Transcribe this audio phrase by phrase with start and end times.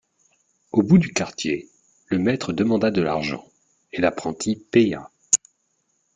[0.71, 1.69] Au bout du quartier,
[2.07, 3.45] le maître demanda de l'argent,
[3.93, 5.11] et l'apprenti paya.